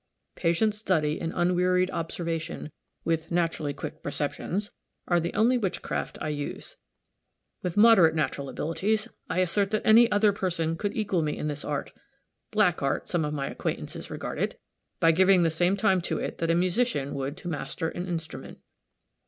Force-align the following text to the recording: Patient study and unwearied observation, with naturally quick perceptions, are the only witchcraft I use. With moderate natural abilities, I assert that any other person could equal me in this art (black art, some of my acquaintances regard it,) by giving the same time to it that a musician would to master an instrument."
Patient 0.33 0.73
study 0.73 1.21
and 1.21 1.31
unwearied 1.35 1.91
observation, 1.91 2.71
with 3.05 3.29
naturally 3.29 3.71
quick 3.71 4.01
perceptions, 4.01 4.71
are 5.07 5.19
the 5.19 5.31
only 5.35 5.59
witchcraft 5.59 6.17
I 6.19 6.29
use. 6.29 6.75
With 7.61 7.77
moderate 7.77 8.15
natural 8.15 8.49
abilities, 8.49 9.07
I 9.29 9.41
assert 9.41 9.69
that 9.69 9.85
any 9.85 10.11
other 10.11 10.33
person 10.33 10.75
could 10.75 10.97
equal 10.97 11.21
me 11.21 11.37
in 11.37 11.49
this 11.49 11.63
art 11.63 11.91
(black 12.49 12.81
art, 12.81 13.09
some 13.09 13.23
of 13.23 13.35
my 13.35 13.47
acquaintances 13.47 14.09
regard 14.09 14.39
it,) 14.39 14.59
by 14.99 15.11
giving 15.11 15.43
the 15.43 15.51
same 15.51 15.77
time 15.77 16.01
to 16.01 16.17
it 16.17 16.39
that 16.39 16.49
a 16.49 16.55
musician 16.55 17.13
would 17.13 17.37
to 17.37 17.47
master 17.47 17.89
an 17.89 18.07
instrument." 18.07 18.57